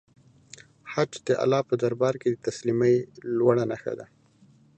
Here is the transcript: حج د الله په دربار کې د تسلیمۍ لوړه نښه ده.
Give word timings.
حج 0.91 1.11
د 1.27 1.29
الله 1.43 1.61
په 1.69 1.75
دربار 1.83 2.13
کې 2.21 2.27
د 2.31 2.37
تسلیمۍ 2.47 2.95
لوړه 3.37 3.63
نښه 3.71 3.93
ده. 3.99 4.05